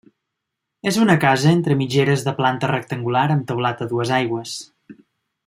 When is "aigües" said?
4.19-4.57